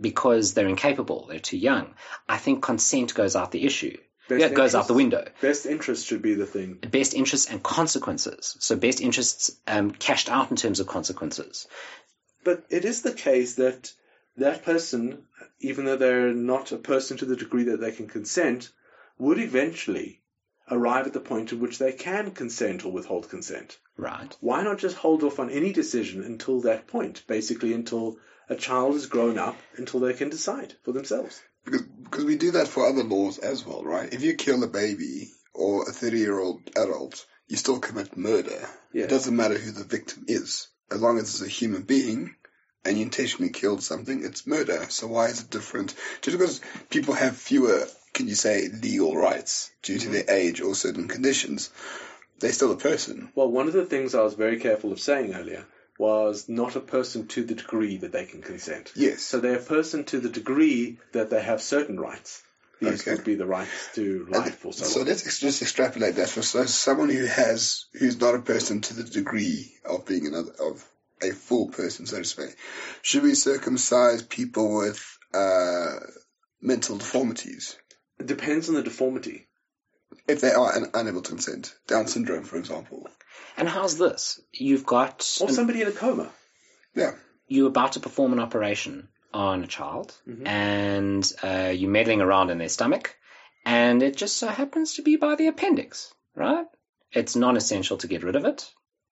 [0.00, 1.94] because they're incapable, they're too young,
[2.28, 3.96] I think consent goes out the issue.
[4.28, 5.26] Best yeah, it goes out the window.
[5.40, 6.74] Best interests should be the thing.
[6.74, 8.56] Best interests and consequences.
[8.60, 11.66] So best interests um, cashed out in terms of consequences.
[12.44, 13.92] But it is the case that
[14.36, 15.24] that person,
[15.60, 18.70] even though they're not a person to the degree that they can consent,
[19.18, 20.20] would eventually
[20.70, 23.78] arrive at the point at which they can consent or withhold consent.
[23.96, 24.34] Right.
[24.40, 27.24] Why not just hold off on any decision until that point?
[27.26, 31.40] Basically, until a child is grown up, until they can decide for themselves.
[31.64, 34.12] Because, because we do that for other laws as well, right?
[34.12, 38.68] If you kill a baby or a 30 year old adult, you still commit murder.
[38.92, 39.04] Yeah.
[39.04, 40.68] It doesn't matter who the victim is.
[40.90, 42.34] As long as it's a human being
[42.84, 44.86] and you intentionally killed something, it's murder.
[44.88, 45.94] So why is it different?
[46.22, 50.12] Just because people have fewer, can you say, legal rights due to mm-hmm.
[50.12, 51.70] their age or certain conditions,
[52.38, 53.30] they're still a person.
[53.34, 55.66] Well, one of the things I was very careful of saying earlier
[55.98, 58.90] was not a person to the degree that they can consent.
[58.96, 59.20] Yes.
[59.20, 62.42] So they're a person to the degree that they have certain rights.
[62.80, 63.12] These Okay.
[63.12, 66.40] would be the rights to life or so, So let's ex- just extrapolate that for
[66.40, 70.82] so someone who has who's not a person to the degree of being another of
[71.22, 72.56] a full person, so to speak.
[73.02, 76.00] Should we circumcise people with uh,
[76.60, 77.76] mental deformities
[78.18, 79.46] It depends on the deformity.
[80.28, 81.74] if they are un- unable to consent?
[81.86, 83.08] Down syndrome, for example.
[83.56, 84.40] And how's this?
[84.52, 86.30] You've got Or an- somebody in a coma.
[86.94, 87.12] Yeah.
[87.46, 90.12] you're about to perform an operation on a child
[90.44, 93.16] and uh, you're meddling around in their stomach
[93.64, 96.66] and it just so happens to be by the appendix, right?
[97.12, 98.68] It's non-essential to get rid of it.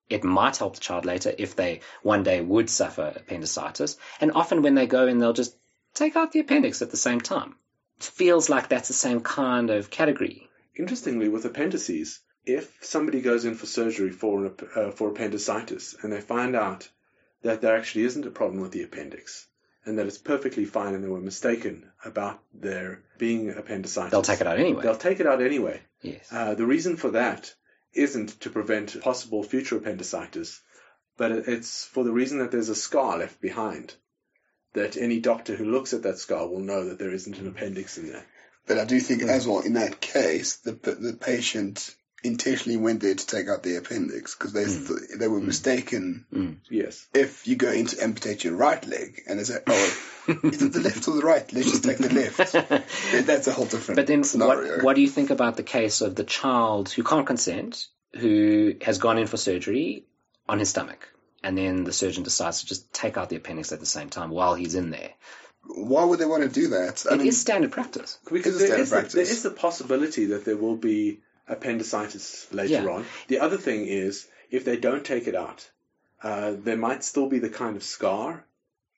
[0.09, 3.97] It might help the child later if they one day would suffer appendicitis.
[4.21, 5.57] And often when they go in, they'll just
[5.95, 7.57] take out the appendix at the same time.
[7.99, 10.49] It feels like that's the same kind of category.
[10.77, 16.13] Interestingly, with appendices, if somebody goes in for surgery for an, uh, for appendicitis and
[16.13, 16.89] they find out
[17.43, 19.47] that there actually isn't a problem with the appendix
[19.85, 24.41] and that it's perfectly fine and they were mistaken about there being appendicitis, They'll take
[24.41, 24.83] it out anyway.
[24.83, 25.81] They'll take it out anyway.
[26.03, 26.29] Yes.
[26.31, 27.53] Uh, the reason for that
[27.93, 30.61] isn't to prevent possible future appendicitis,
[31.17, 33.95] but it's for the reason that there's a scar left behind.
[34.75, 37.97] That any doctor who looks at that scar will know that there isn't an appendix
[37.97, 38.27] in there.
[38.67, 39.31] But I do think hmm.
[39.31, 43.77] as well in that case, the the patient intentionally went there to take out the
[43.77, 44.89] appendix because they mm.
[44.89, 45.47] th- they were mm.
[45.47, 46.27] mistaken.
[46.33, 46.57] Mm.
[46.69, 47.07] Yes.
[47.15, 49.97] If you go in to amputate your right leg and they say, "Oh,
[50.45, 51.51] is it the left or the right?
[51.53, 52.53] Let's just take the left,"
[53.27, 54.77] that's a whole different But then, scenario.
[54.77, 58.75] what, what do you think about the case of the child who can't consent, who
[58.83, 60.05] has gone in for surgery
[60.49, 61.09] on his stomach,
[61.43, 64.31] and then the surgeon decides to just take out the appendix at the same time
[64.31, 65.11] while he's in there?
[65.65, 67.05] Why would they want to do that?
[67.11, 68.19] I It is mean, standard practice.
[68.31, 69.43] Because Is standard is, the, there practice?
[69.43, 72.87] the possibility that there will be appendicitis later Yeah.
[72.87, 73.07] on.
[73.29, 75.69] The other thing is, if they don't take it out,
[76.23, 78.45] uh, there might still be the kind of scar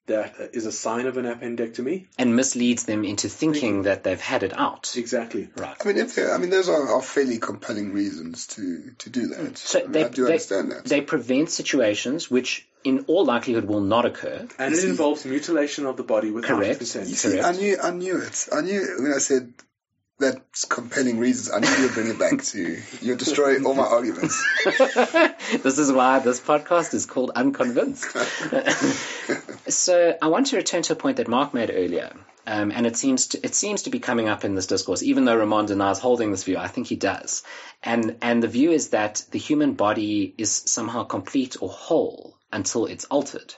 [0.07, 2.07] that is a sign of an appendectomy.
[2.19, 4.95] And misleads them into thinking that they've had it out.
[4.97, 5.49] Exactly.
[5.57, 5.77] Right.
[5.81, 9.27] I mean, if they- I mean, those are, are fairly compelling reasons to to do
[9.29, 9.59] that.
[9.59, 10.85] So I, mean, they, I do they, understand that.
[10.87, 14.49] they prevent situations which, in all likelihood, will not occur.
[14.59, 16.79] And it involves mutilation of the body without Correct.
[16.79, 17.09] consent.
[17.09, 17.59] You see, I correct.
[17.61, 18.49] knew, I knew it.
[18.53, 19.53] I knew when I said
[20.21, 21.51] that's compelling reasons.
[21.51, 24.41] I need you to bring it back to you You'll destroy all my arguments.
[24.65, 28.05] this is why this podcast is called Unconvinced.
[29.69, 32.13] so I want to return to a point that Marc made earlier.
[32.47, 35.25] Um, and it seems to it seems to be coming up in this discourse, even
[35.25, 36.57] though Ramon denies holding this view.
[36.57, 37.43] I think he does,
[37.83, 42.87] and and the view is that the human body is somehow complete or whole until
[42.87, 43.55] it's altered,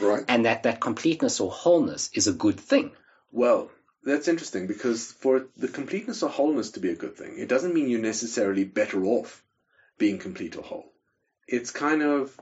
[0.00, 0.24] Right?
[0.28, 2.90] and that that completeness or wholeness is a good thing.
[3.32, 3.70] Well,
[4.06, 7.74] that's interesting because for the completeness or wholeness to be a good thing, it doesn't
[7.74, 9.42] mean you're necessarily better off
[9.98, 10.92] being complete or whole.
[11.48, 12.38] It's kind of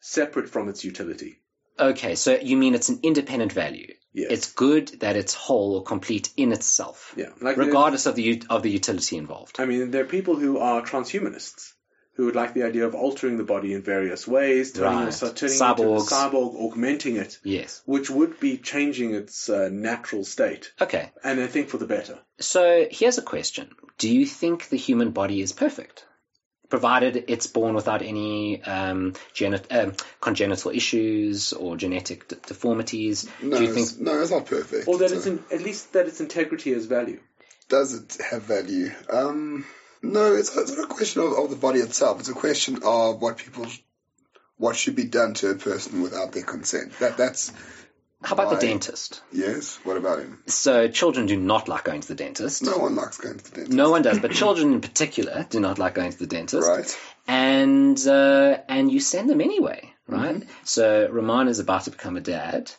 [0.00, 1.40] separate from its utility.
[1.78, 3.92] Okay, so you mean it's an independent value?
[4.12, 4.30] Yes.
[4.30, 8.62] It's good that it's whole or complete in itself, Yeah, like regardless of the of
[8.62, 9.60] the utility involved.
[9.60, 11.74] I mean, there are people who are transhumanists
[12.16, 15.04] who would like the idea of altering the body in various ways, turning, Right.
[15.06, 17.82] yourself, turning it into a cyborg, augmenting it, Yes.
[17.84, 21.10] which would be changing its uh, natural state, Okay.
[21.22, 22.18] and I think for the better.
[22.40, 26.06] So here's a question: Do you think the human body is perfect,
[26.68, 33.28] provided it's born without any um, geni- um, congenital issues or genetic d- deformities?
[33.42, 34.88] No, Do you think it's, no, it's not perfect.
[34.88, 37.20] Or that It's it's in, at least that its integrity has value.
[37.68, 38.90] does it have value?
[39.10, 39.64] Um,
[40.12, 42.20] no, it's, it's not a question of, of the body itself.
[42.20, 43.66] It's a question of what people,
[44.56, 46.98] what should be done to a person without their consent.
[46.98, 47.52] That that's
[48.22, 49.22] how about the dentist?
[49.30, 49.78] yes.
[49.84, 50.42] What about him?
[50.46, 52.62] So children do not like going to the dentist.
[52.62, 53.76] No one likes going to the dentist.
[53.76, 56.66] No one does, but children in particular do not like going to the dentist.
[56.66, 56.98] Right.
[57.28, 60.36] And uh, and you send them anyway, right?
[60.36, 60.50] Mm-hmm.
[60.64, 62.72] So Roman is about to become a dad.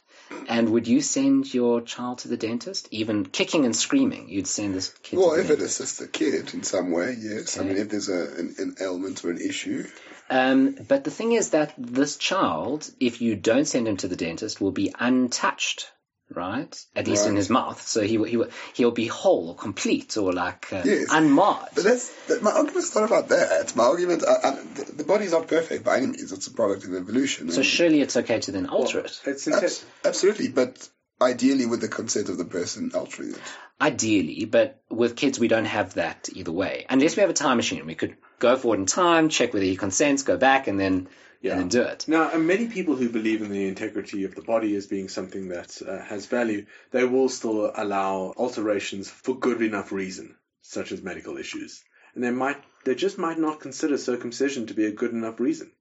[0.47, 4.29] And would you send your child to the dentist, even kicking and screaming?
[4.29, 5.19] You'd send this kid.
[5.19, 5.79] Well, to the if it dentist.
[5.79, 7.57] assists the kid in some way, yes.
[7.57, 9.85] I mean, if there's a, an, an ailment or an issue,
[10.29, 14.17] Um, but the thing is that this child, if you don't send him to the
[14.17, 15.89] dentist, will be untouched,
[16.33, 16.85] right?
[16.95, 17.81] At least in his mouth.
[17.87, 21.07] So he will, he he'll be whole or complete or like uh, Yes.
[21.09, 21.69] unmarred.
[21.75, 23.75] But that's that, my argument's not about that.
[23.75, 26.31] My argument, I, I, the, the body's not perfect by any means.
[26.31, 27.49] It's a product of evolution.
[27.51, 29.19] so surely it's okay to then alter it.
[29.25, 30.89] It's Abs- absolutely, but
[31.21, 33.41] ideally with the consent of the person altering it.
[33.79, 36.85] Ideally, but with kids, we don't have that either way.
[36.89, 39.75] Unless we have a time machine, we could go forward in time, check whether he
[39.75, 41.07] consents, go back, and then
[41.47, 41.59] Yeah.
[41.59, 42.07] and do it.
[42.07, 45.49] Now, and many people who believe in the integrity of the body as being something
[45.49, 51.01] that uh, has value, they will still allow alterations for good enough reason, such as
[51.01, 51.83] medical issues.
[52.15, 55.71] And they might, they just might not consider circumcision to be a good enough reason.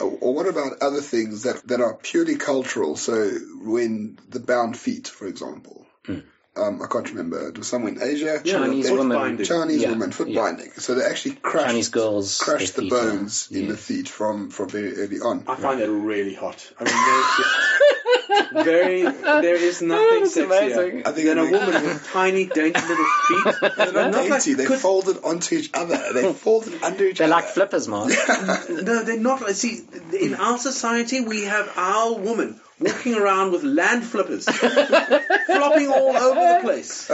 [0.00, 2.96] Or, or what about other things that, that are purely cultural?
[2.96, 3.30] So
[3.62, 5.86] when the bound feet, for example,
[6.56, 7.48] um, I can't remember.
[7.48, 8.40] It was somewhere in Asia.
[8.44, 9.46] Yeah, Chinese they- foot women, binding.
[9.46, 10.40] Chinese Yeah, women foot yeah.
[10.40, 10.70] binding.
[10.72, 14.50] So they actually crushed Chinese girls, crushed the feet are- bones in the feet from
[14.50, 15.44] from very early on.
[15.46, 16.58] I find that really hot.
[16.78, 21.06] I mean, there's just very, there is nothing That's sexier amazing.
[21.06, 23.54] I think than a woman with tiny, dainty little feet.
[23.76, 24.54] They're not Not like- dainty.
[24.54, 25.98] they could- folded onto each other.
[26.12, 27.28] They folded under each other.
[27.28, 28.08] They're like flippers, Marc.
[28.68, 29.48] No, they're not.
[29.50, 29.80] See,
[30.18, 36.40] in our society, we have our woman walking around with land flippers, flopping all over
[36.40, 37.10] the place,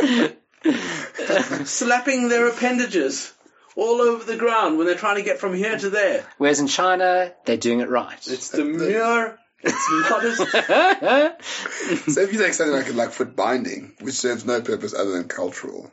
[1.69, 3.33] slapping their appendages
[3.77, 6.25] all over the ground when they're trying to get from here to there.
[6.39, 8.19] Whereas in China, they're doing it right.
[8.27, 9.39] It's demure.
[9.63, 10.41] It's modest.
[12.13, 15.13] So if you take something like a like foot binding, which serves no purpose other
[15.13, 15.91] than cultural,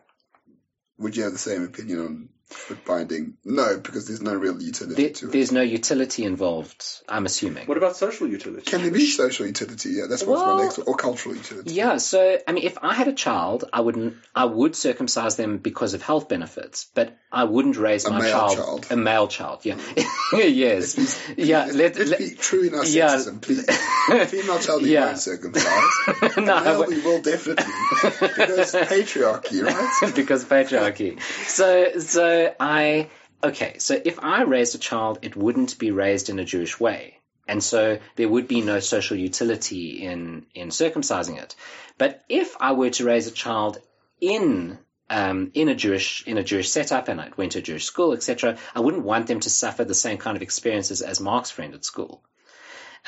[0.97, 3.35] would you have the same opinion on foot binding?
[3.45, 5.31] No, because there's no real utility There, to it.
[5.31, 7.67] there's no utility involved, I'm assuming.
[7.67, 8.63] What about social utility?
[8.69, 9.89] Can there be social utility?
[9.91, 10.87] Yeah, that's what's Well- my next one.
[10.87, 11.71] Or cultural utility.
[11.73, 14.15] Yeah, so I mean, if I had a child, I wouldn't.
[14.35, 18.31] I would circumcise them because of health benefits, but I wouldn't raise A my male
[18.31, 18.87] child, child.
[18.89, 19.59] a male child.
[19.63, 20.55] Yeah, mm.
[20.55, 20.97] yes,
[21.37, 21.65] yeah.
[21.65, 23.15] Let's, Let, let's let- be true in our yeah.
[23.15, 23.65] sexism, please.
[24.31, 25.05] Female child we Yeah.
[25.05, 25.83] won't circumcise.
[26.37, 27.65] no, Male we will definitely.
[28.01, 30.15] Because patriarchy, right?
[30.15, 31.21] because patriarchy.
[31.47, 33.09] So, so I
[33.43, 33.77] okay.
[33.79, 37.63] So if I raised a child, it wouldn't be raised in a Jewish way, and
[37.63, 41.55] so there would be no social utility in in circumcising it.
[41.97, 43.79] But if I were to raise a child
[44.21, 44.77] in
[45.09, 48.13] um, in a Jewish in a Jewish setup, and I went to a Jewish school,
[48.13, 51.73] etc., I wouldn't want them to suffer the same kind of experiences as Marc's friend
[51.73, 52.23] at school.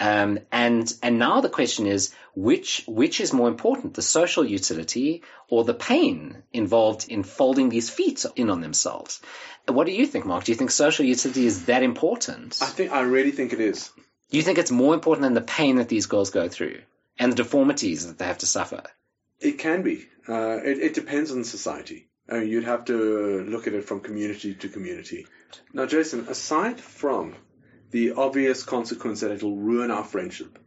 [0.01, 5.21] Um, and and now the question is which which is more important, the social utility
[5.47, 9.21] or the pain involved in folding these feet in on themselves?
[9.67, 10.45] What do you think, Marc?
[10.45, 12.57] Do you think social utility is that important?
[12.63, 13.91] I think I really think it is.
[14.31, 16.81] you think it's more important than the pain that these girls go through
[17.19, 18.81] and the deformities that they have to suffer?
[19.39, 20.07] It can be.
[20.27, 22.07] Uh, it, it depends on society.
[22.27, 25.27] I mean, you'd have to look at it from community to community.
[25.73, 27.35] Now, Jason, aside from
[27.91, 30.58] the obvious consequence that it'll ruin our friendship,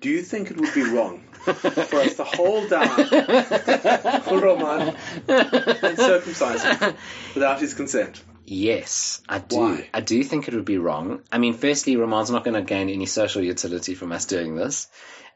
[0.00, 2.88] do you think it would be wrong for us to hold down
[4.42, 4.96] Roman
[5.28, 6.94] and circumcise him
[7.34, 8.22] without his consent?
[8.44, 9.56] Yes, I do.
[9.56, 9.88] Why?
[9.94, 11.22] I do think it would be wrong.
[11.30, 14.88] I mean, firstly, Ramon's not going to gain any social utility from us doing this.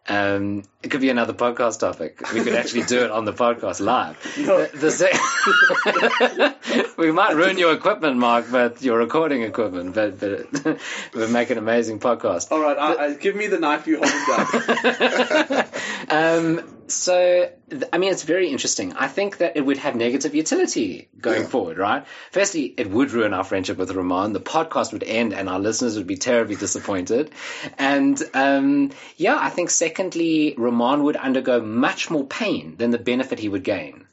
[0.09, 2.21] Um, it could be another podcast topic.
[2.33, 4.17] We could actually do it on the podcast live.
[4.39, 4.65] No.
[4.67, 10.79] The, the se- we might ruin your equipment, Marc, but your recording equipment, but but
[11.15, 12.53] we'll make an amazing podcast.
[12.53, 15.65] All right, I, I, give me the knife you hold down.
[16.09, 17.51] Um, so,
[17.93, 18.93] I mean, it's very interesting.
[18.95, 21.49] I think that it would have negative utility going Yeah.
[21.49, 22.07] forward, right?
[22.33, 24.33] Firstly, it would ruin our friendship with Ramon.
[24.33, 27.31] The podcast would end and our listeners would be terribly disappointed.
[27.79, 33.39] And, um, yeah, I think secondly, Ramon would undergo much more pain than the benefit
[33.39, 34.07] he would gain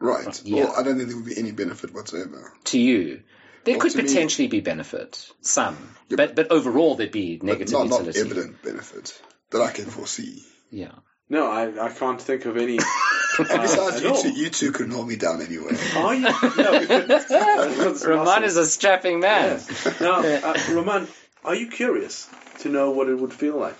[0.00, 0.42] Right.
[0.44, 0.64] Yeah.
[0.64, 2.52] Well, I don't think there would be any benefit whatsoever.
[2.64, 3.22] to you.
[3.64, 5.76] There Well, could to me- potentially be benefit, some,
[6.10, 8.20] but but overall there'd be negative not, not utility.
[8.20, 9.18] evident benefit
[9.50, 10.44] that I can foresee.
[10.70, 10.92] Yeah.
[11.28, 12.78] No, I, I can't think of any.
[13.36, 15.72] And besides, you two, you two couldn't hold me down anyway.
[15.96, 16.20] Are you?
[16.56, 17.08] No, we couldn't.
[17.08, 19.54] Because Roman is a strapping man.
[19.58, 20.00] Yes.
[20.00, 21.08] Now, uh, Roman,
[21.44, 22.28] are you curious
[22.60, 23.76] to know what it would feel like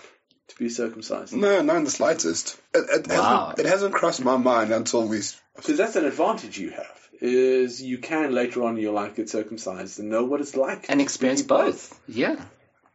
[0.48, 1.34] to be circumcised?
[1.36, 2.60] No, not in the slightest.
[2.74, 3.50] It, it, Wow.
[3.50, 5.20] hasn't, it hasn't crossed my mind until we.
[5.54, 7.08] Because that's an advantage you have.
[7.20, 10.86] Is you can later on in your life get circumcised and know what it's like
[10.88, 11.96] And experience be both.
[12.08, 12.44] Yeah.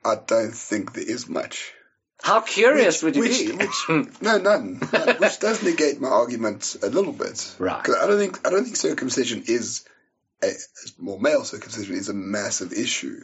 [0.03, 1.73] I don't think there is much.
[2.21, 3.51] How curious would you which, be?
[3.53, 4.75] which, no, none.
[5.19, 7.55] Which does negate my argument a little bit.
[7.60, 7.84] Right.
[7.84, 9.86] 'Cause I don't think I don't think circumcision is
[10.43, 10.51] a
[10.97, 13.21] more male circumcision is a massive issue.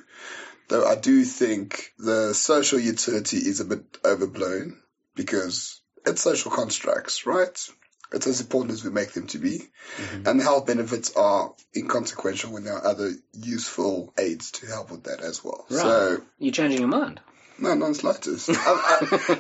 [0.68, 4.82] Though I do think the social utility is a bit overblown
[5.16, 7.70] because it's social constructs, right?
[8.12, 9.60] It's as important as we make them to be.
[9.98, 10.28] Mm-hmm.
[10.28, 15.04] And the health benefits are inconsequential when there are other useful aids to help with
[15.04, 15.66] that as well.
[15.70, 15.82] Right.
[15.82, 17.20] So, You're changing your mind.
[17.60, 18.50] No, non slightest.
[18.54, 18.56] I,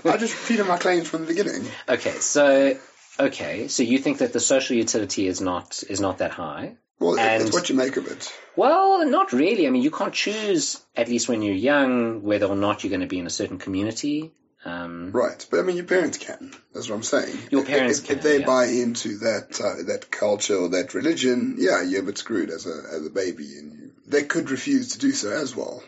[0.05, 1.65] I, I just repeated my claims from the beginning.
[1.89, 2.77] Okay, so
[3.19, 6.75] okay, so you think that the social utility is not is not that high?
[6.99, 8.31] Well, And- it's what you make of it.
[8.55, 9.67] Well, not really.
[9.67, 13.01] I mean, you can't choose, at least when you're young, whether or not you're going
[13.01, 14.31] to be in a certain community.
[14.63, 16.51] Um, Right, but I mean, your parents can.
[16.73, 17.37] That's what I'm saying.
[17.51, 18.45] Your If- parents if, can, if they yeah.
[18.45, 22.65] buy into that uh, that culture or that religion, yeah, you're a bit screwed as
[22.65, 25.83] a as a baby, and you, they could refuse to do so as well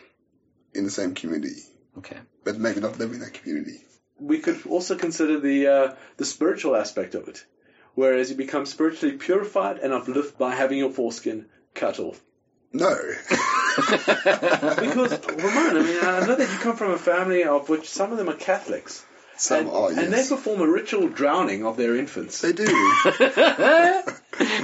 [0.74, 1.56] in the same community,
[1.98, 2.18] okay.
[2.44, 3.80] but maybe not live in that community.
[4.20, 7.44] We could also consider the uh, the spiritual aspect of it,
[7.94, 12.20] whereas you become spiritually purified and uplifted by having your foreskin cut off.
[12.72, 12.94] No,
[13.78, 18.10] Because, Roman, I mean, I know that you come from a family of which some
[18.10, 19.06] of them are Catholics.
[19.38, 19.90] Some and, are.
[19.90, 22.40] and they perform a ritual drowning of their infants.
[22.40, 22.66] they do.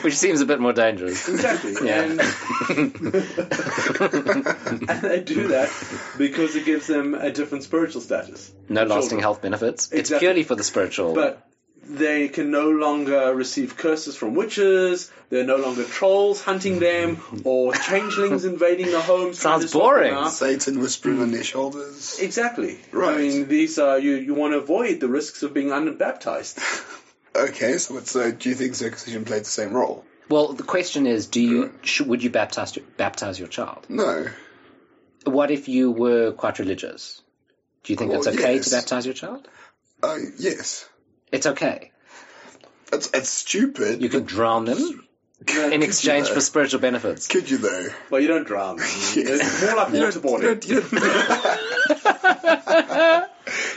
[0.03, 1.29] Which seems a bit more dangerous.
[1.29, 1.75] Exactly.
[1.85, 2.03] Yeah.
[2.03, 2.21] And,
[4.91, 5.71] and they do that
[6.19, 8.53] because it gives them a different spiritual status.
[8.69, 9.21] No lasting Children.
[9.21, 9.93] health benefits.
[9.93, 11.15] It's purely for the spiritual.
[11.15, 11.47] But
[11.89, 15.11] they can no longer receive curses from witches.
[15.31, 19.39] There are no longer trolls hunting them or changelings invading the homes.
[19.39, 20.31] Sounds to swap them boring.
[20.31, 22.19] Satan whispering on their shoulders.
[22.21, 22.79] Exactly.
[22.93, 23.15] Right.
[23.15, 24.15] I mean, these are you.
[24.17, 26.59] You want to avoid the risks of being unbaptized.
[27.37, 30.05] Okay, so what, so do you think circumcision played the same role?
[30.29, 33.87] well, the question is, do you sh- would you baptize your, baptize your child?
[33.89, 34.29] No.
[35.25, 37.21] What if you were quite religious?
[37.83, 38.67] Do you think Well, it's okay yes.
[38.71, 39.49] to baptize your child?
[40.01, 40.89] Uh, yes.
[41.35, 41.91] It's okay.
[42.93, 44.01] It's, it's stupid.
[44.03, 45.05] You can drown them
[45.49, 47.27] in exchange for spiritual benefits.
[47.27, 47.89] Could you though?
[48.11, 48.87] Well, you don't drown them.
[48.87, 50.43] It's more like You don't, you waterboarding.
[50.43, 50.93] don't, you don't,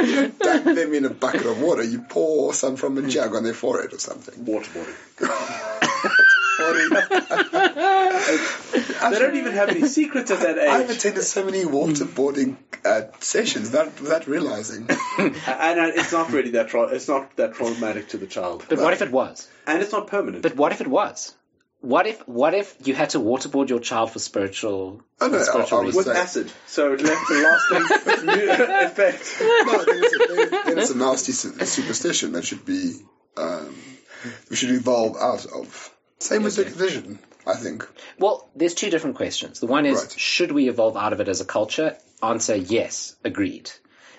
[0.07, 1.83] you don't dunk them in a bucket of water.
[1.83, 4.45] You pour some from a jug on their forehead or something.
[4.45, 5.73] Waterboarding.
[7.79, 10.69] I, They don't even have any secrets at that age.
[10.69, 14.87] I've attended so many waterboarding uh, sessions without, without realizing.
[15.19, 16.69] and uh, it's not really that.
[16.69, 19.47] Tra- it's not that traumatic to the child, But what if it was?
[19.65, 20.43] and it's not permanent.
[20.43, 21.33] But what if it was?
[21.81, 25.43] What if what if you had to waterboard your child for spiritual, Oh, no, for
[25.45, 26.07] spiritual I- I was- reasons?
[26.07, 27.83] with acid, so it left a lasting
[28.87, 29.37] effect.
[29.39, 32.95] no, then it's, a, then, then it's a nasty superstition that should be
[33.37, 33.75] um,
[34.49, 35.93] we should evolve out of.
[36.19, 37.87] Same with circumcision, I think.
[38.17, 39.59] Well, there's two different questions.
[39.59, 40.19] The one is, Right.
[40.19, 41.95] should we evolve out of it as a culture?
[42.23, 43.69] Answer, yes, agreed.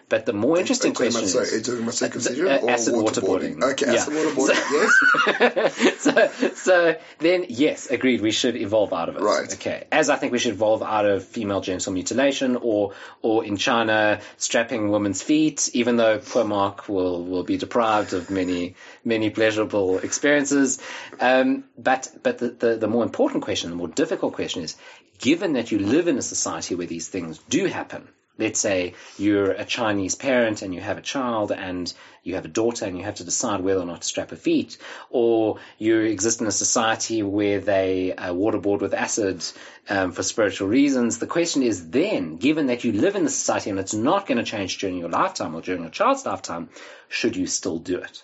[0.09, 2.95] But the more interesting question sorry, are you is, talking about circumcision uh, or acid
[2.95, 3.57] waterboarding?
[3.57, 3.73] waterboarding.
[3.73, 4.01] Okay, Yeah.
[4.01, 4.57] acid waterboarding,
[6.01, 6.01] yes.
[6.01, 8.23] so, so then, yes, agreed.
[8.23, 9.23] We should evolve out of it.
[9.23, 9.53] Right.
[9.53, 9.87] Okay.
[9.93, 14.21] As I think we should evolve out of female genital mutilation, or or in China
[14.39, 19.99] strapping women's feet, even though poor Marc will will be deprived of many many pleasurable
[19.99, 20.79] experiences.
[21.21, 24.77] Um, but but the, the the more important question, the more difficult question is,
[25.19, 28.09] given that you live in a society where these things do happen.
[28.39, 32.49] Let's say you're a Chinese parent and you have a child and you have a
[32.49, 34.79] daughter and you have to decide whether or not to strap her feet,
[35.11, 39.45] or you exist in a society where they uh, waterboard with acid
[39.89, 41.19] um, for spiritual reasons.
[41.19, 44.39] The question is then, given that you live in the society and it's not going
[44.39, 46.69] to change during your lifetime or during your child's lifetime,
[47.09, 48.23] should you still do it?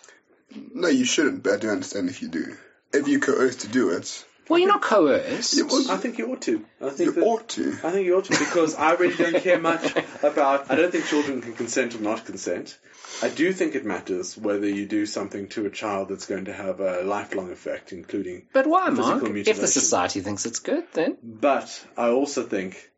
[0.73, 2.57] No, you shouldn't, but I do understand if you do.
[2.93, 5.59] If you're coerced to do it, Well, you're not coerced.
[5.89, 6.65] I think you ought to.
[6.81, 7.73] I think you that, ought to.
[7.83, 10.71] I think you ought to because I really don't care much about.
[10.71, 12.79] I don't think children can consent or not consent.
[13.23, 16.53] I do think it matters whether you do something to a child that's going to
[16.53, 18.47] have a lifelong effect, including.
[18.53, 19.47] but why, physical Marc?
[19.47, 22.91] If the society thinks it's good, then But I also think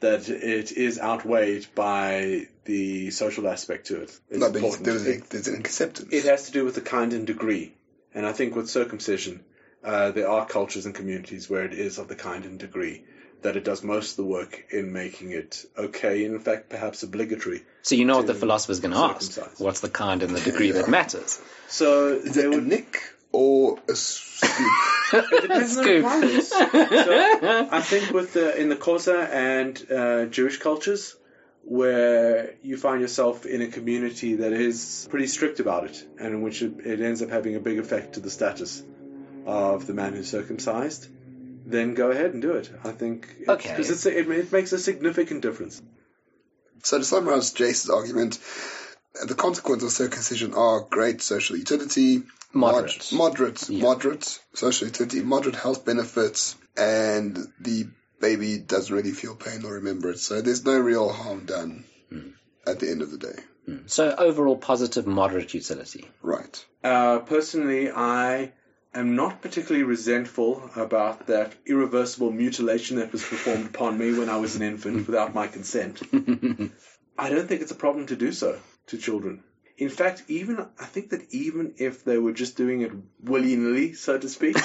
[0.00, 4.18] that it is outweighed by the social aspect to it.
[4.30, 4.84] It's No, there's, important.
[4.84, 6.12] there's, It- there's an acceptance.
[6.12, 7.74] It has to do with the kind and degree.
[8.14, 9.44] And I think with circumcision,
[9.84, 13.04] uh, there are cultures and communities where it is of the kind and degree
[13.42, 17.62] that it does most of the work in making it okay, in fact, perhaps obligatory.
[17.82, 19.38] So you know what the to philosopher's going to ask.
[19.60, 21.40] What's the kind and the degree that matters?
[21.68, 22.96] So Is they it a would nick
[23.32, 24.50] or a scoop?
[25.12, 25.96] It depends on the Scoop.
[25.96, 26.48] requirements.
[26.48, 31.14] so I think with the in the Xhosa and uh, Jewish cultures,
[31.64, 36.40] where you find yourself in a community that is pretty strict about it, and in
[36.42, 38.82] which it, it ends up having a big effect to the status
[39.46, 41.08] of the man who's circumcised,
[41.66, 42.70] then go ahead and do it.
[42.84, 43.68] I think Okay.
[43.70, 45.80] because it's, it, it makes a significant difference.
[46.82, 48.38] So to summarize Jace's argument,
[49.26, 52.22] the consequences of circumcision are great social utility,
[52.52, 53.12] Moderate.
[53.12, 53.82] mod- moderate, Yeah.
[53.82, 57.86] moderate social utility, moderate health benefits, and the
[58.20, 60.18] baby doesn't really feel pain or remember it.
[60.18, 62.30] So there's no real harm done Hmm.
[62.66, 63.38] at the end of the day.
[63.86, 66.06] So overall positive, moderate utility.
[66.22, 66.64] Right.
[66.82, 68.52] Uh, personally, I
[68.94, 74.36] am not particularly resentful about that irreversible mutilation that was performed upon me when I
[74.36, 76.00] was an infant without my consent.
[77.18, 79.42] I don't think it's a problem to do so to children.
[79.76, 83.94] In fact, even I think that even if they were just doing it willy nilly,
[83.94, 84.56] so to speak,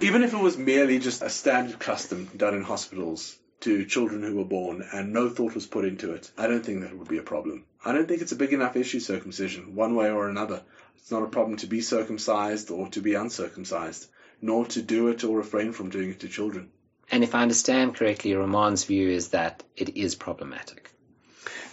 [0.00, 4.36] even if it was merely just a standard custom done in hospitals to children who
[4.36, 7.18] were born and no thought was put into it, I don't think that would be
[7.18, 7.64] a problem.
[7.84, 10.62] I don't think it's a big enough issue, circumcision, one way or another.
[11.00, 14.06] It's not a problem to be circumcised or to be uncircumcised,
[14.40, 16.70] nor to do it or refrain from doing it to children.
[17.10, 20.90] And if I understand correctly, Roman's view is that it is problematic.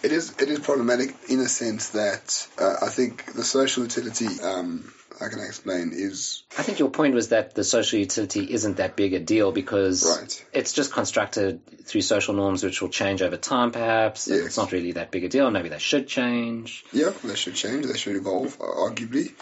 [0.04, 4.40] It is it is problematic in a sense that uh, I think the social utility,
[4.42, 8.78] um, how can explain, is I think your point was that the social utility isn't
[8.78, 10.46] that big a deal because Right.
[10.54, 14.28] it's just constructed through social norms which will change over time, perhaps.
[14.28, 14.46] Yes.
[14.46, 15.50] It's not really that big a deal.
[15.52, 16.84] Maybe they should change.
[16.94, 17.86] Yeah, they should change.
[17.86, 19.34] They should evolve, uh, arguably.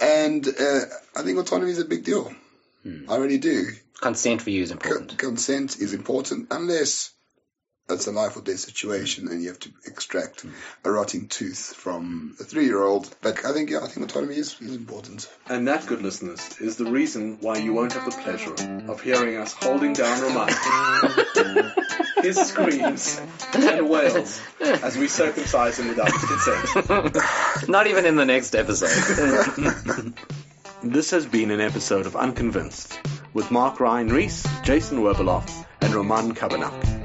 [0.00, 0.80] And uh,
[1.16, 2.32] I think autonomy is a big deal.
[3.08, 3.66] I really do.
[4.00, 5.18] Consent for you is C- important.
[5.18, 7.10] consent is important unless
[7.88, 10.44] it's a life or death situation and you have to extract
[10.84, 13.14] a rotting tooth from a three-year-old.
[13.22, 15.28] But I think, yeah, I think autonomy is, is important.
[15.48, 18.54] And that, good listeners, is the reason why you won't have the pleasure
[18.90, 20.52] of hearing us holding down Roman.
[22.22, 23.20] His screams
[23.54, 27.68] and wails as we circumcise him without his consent.
[27.68, 30.14] Not even in the next episode.
[30.82, 33.00] This has been an episode of Unconvinced
[33.32, 36.95] with Marc Ryan Reese, Jason Werbeloff, and Roman Kabanak.